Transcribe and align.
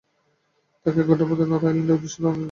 তাকে 0.85 0.99
এক 0.99 1.07
ঘন্টার 1.07 1.27
মধ্যে 1.27 1.45
নর্থ 1.45 1.63
আইল্যান্ডের 1.65 1.97
উদ্দেশ্যে 1.97 2.19
রওনা 2.19 2.25
করাতে 2.25 2.27
চাই। 2.27 2.39